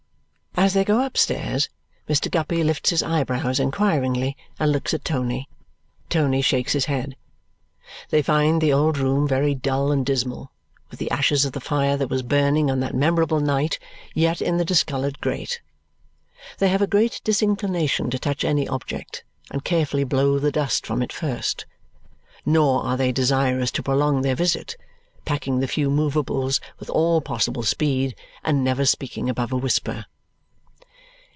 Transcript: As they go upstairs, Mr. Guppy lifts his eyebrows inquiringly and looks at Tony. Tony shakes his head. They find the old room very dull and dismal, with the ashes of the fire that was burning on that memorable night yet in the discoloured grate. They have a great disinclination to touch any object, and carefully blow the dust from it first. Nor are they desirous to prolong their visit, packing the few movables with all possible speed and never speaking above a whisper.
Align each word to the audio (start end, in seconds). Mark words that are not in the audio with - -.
As 0.53 0.73
they 0.75 0.83
go 0.83 1.03
upstairs, 1.03 1.69
Mr. 2.07 2.29
Guppy 2.29 2.61
lifts 2.63 2.89
his 2.91 3.01
eyebrows 3.01 3.57
inquiringly 3.59 4.37
and 4.59 4.71
looks 4.71 4.93
at 4.93 5.03
Tony. 5.05 5.49
Tony 6.07 6.41
shakes 6.43 6.73
his 6.73 6.85
head. 6.85 7.15
They 8.09 8.21
find 8.21 8.61
the 8.61 8.71
old 8.73 8.97
room 8.99 9.27
very 9.27 9.55
dull 9.55 9.91
and 9.91 10.05
dismal, 10.05 10.51
with 10.91 10.99
the 10.99 11.09
ashes 11.09 11.45
of 11.45 11.53
the 11.53 11.61
fire 11.61 11.97
that 11.97 12.09
was 12.09 12.21
burning 12.21 12.69
on 12.69 12.79
that 12.81 12.93
memorable 12.93 13.39
night 13.39 13.79
yet 14.13 14.39
in 14.39 14.57
the 14.57 14.65
discoloured 14.65 15.19
grate. 15.19 15.61
They 16.59 16.67
have 16.69 16.81
a 16.81 16.85
great 16.85 17.21
disinclination 17.23 18.11
to 18.11 18.19
touch 18.19 18.43
any 18.43 18.67
object, 18.67 19.23
and 19.49 19.63
carefully 19.63 20.03
blow 20.03 20.37
the 20.37 20.51
dust 20.51 20.85
from 20.85 21.01
it 21.01 21.13
first. 21.13 21.65
Nor 22.45 22.83
are 22.85 22.97
they 22.97 23.11
desirous 23.11 23.71
to 23.71 23.83
prolong 23.83 24.21
their 24.21 24.35
visit, 24.35 24.75
packing 25.25 25.59
the 25.59 25.67
few 25.67 25.89
movables 25.89 26.59
with 26.77 26.89
all 26.91 27.19
possible 27.19 27.63
speed 27.63 28.15
and 28.43 28.63
never 28.63 28.85
speaking 28.85 29.27
above 29.27 29.51
a 29.51 29.57
whisper. 29.57 30.05